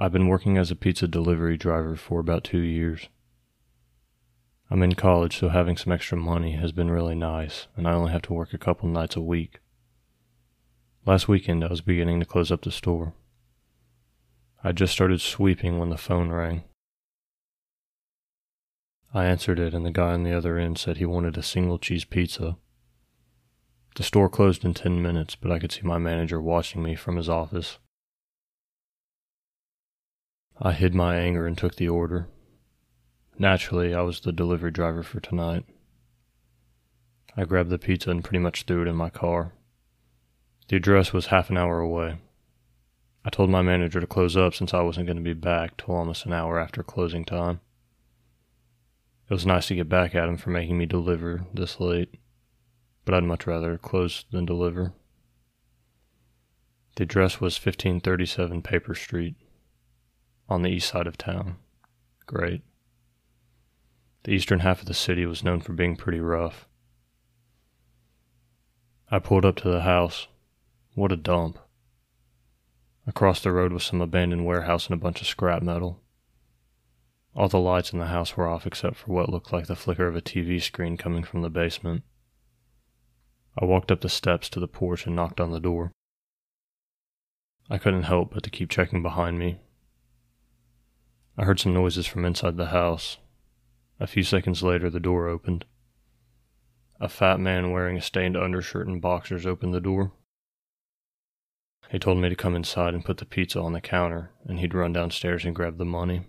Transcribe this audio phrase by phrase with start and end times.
[0.00, 3.08] I've been working as a pizza delivery driver for about two years.
[4.70, 8.12] I'm in college, so having some extra money has been really nice, and I only
[8.12, 9.58] have to work a couple nights a week.
[11.04, 13.12] Last weekend, I was beginning to close up the store.
[14.62, 16.62] I just started sweeping when the phone rang.
[19.12, 21.78] I answered it, and the guy on the other end said he wanted a single
[21.78, 22.56] cheese pizza.
[23.96, 27.16] The store closed in 10 minutes, but I could see my manager watching me from
[27.16, 27.78] his office.
[30.60, 32.26] I hid my anger and took the order.
[33.38, 35.64] Naturally, I was the delivery driver for tonight.
[37.36, 39.52] I grabbed the pizza and pretty much threw it in my car.
[40.66, 42.18] The address was half an hour away.
[43.24, 45.94] I told my manager to close up since I wasn't going to be back till
[45.94, 47.60] almost an hour after closing time.
[49.30, 52.16] It was nice to get back at him for making me deliver this late,
[53.04, 54.92] but I'd much rather close than deliver.
[56.96, 59.36] The address was 1537 Paper Street
[60.48, 61.56] on the east side of town.
[62.26, 62.62] Great.
[64.24, 66.66] The eastern half of the city was known for being pretty rough.
[69.10, 70.26] I pulled up to the house.
[70.94, 71.58] What a dump.
[73.06, 76.00] Across the road was some abandoned warehouse and a bunch of scrap metal.
[77.34, 80.06] All the lights in the house were off except for what looked like the flicker
[80.06, 82.02] of a TV screen coming from the basement.
[83.60, 85.92] I walked up the steps to the porch and knocked on the door.
[87.70, 89.58] I couldn't help but to keep checking behind me
[91.40, 93.18] I heard some noises from inside the house.
[94.00, 95.66] A few seconds later, the door opened.
[97.00, 100.10] A fat man wearing a stained undershirt and boxers opened the door.
[101.92, 104.74] He told me to come inside and put the pizza on the counter, and he'd
[104.74, 106.26] run downstairs and grab the money.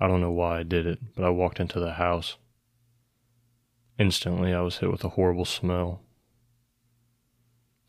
[0.00, 2.38] I don't know why I did it, but I walked into the house.
[3.98, 6.00] Instantly, I was hit with a horrible smell.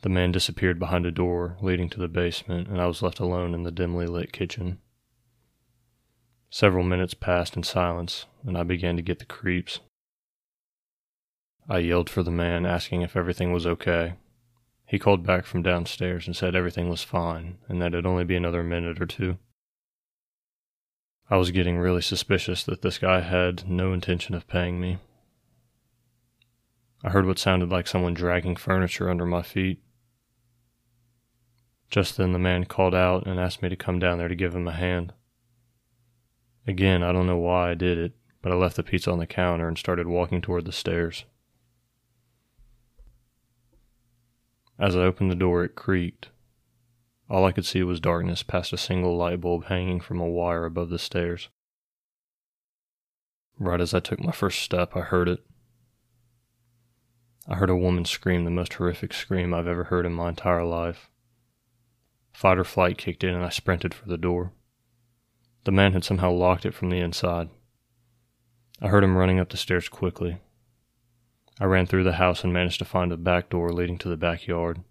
[0.01, 3.53] The man disappeared behind a door leading to the basement, and I was left alone
[3.53, 4.79] in the dimly lit kitchen.
[6.53, 9.79] Several minutes passed in silence, and I began to get the creeps.
[11.69, 14.15] I yelled for the man, asking if everything was okay.
[14.85, 18.35] He called back from downstairs and said everything was fine and that it'd only be
[18.35, 19.37] another minute or two.
[21.29, 24.97] I was getting really suspicious that this guy had no intention of paying me.
[27.05, 29.81] I heard what sounded like someone dragging furniture under my feet.
[31.89, 34.53] Just then the man called out and asked me to come down there to give
[34.53, 35.13] him a hand.
[36.67, 39.27] Again, I don't know why I did it, but I left the pizza on the
[39.27, 41.25] counter and started walking toward the stairs.
[44.77, 46.29] As I opened the door, it creaked.
[47.29, 50.65] All I could see was darkness past a single light bulb hanging from a wire
[50.65, 51.49] above the stairs.
[53.57, 55.45] Right as I took my first step, I heard it.
[57.47, 60.65] I heard a woman scream the most horrific scream I've ever heard in my entire
[60.65, 61.09] life.
[62.33, 64.51] Fight or flight kicked in, and I sprinted for the door.
[65.63, 67.49] The man had somehow locked it from the inside.
[68.81, 70.39] I heard him running up the stairs quickly.
[71.59, 74.17] I ran through the house and managed to find a back door leading to the
[74.17, 74.81] backyard.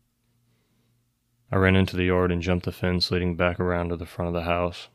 [1.50, 4.28] I ran into the yard and jumped the fence leading back around to the front
[4.28, 4.88] of the house.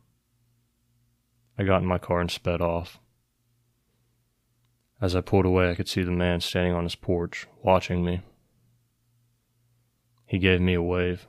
[1.58, 3.00] I got in my car and sped off.
[5.02, 8.22] As I pulled away, I could see the man standing on his porch, watching me.
[10.26, 11.28] He gave me a wave.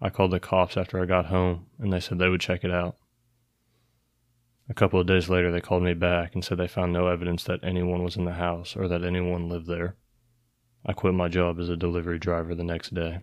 [0.00, 2.70] I called the cops after I got home, and they said they would check it
[2.70, 2.96] out.
[4.68, 7.44] A couple of days later, they called me back and said they found no evidence
[7.44, 9.96] that anyone was in the house or that anyone lived there.
[10.84, 13.20] I quit my job as a delivery driver the next day.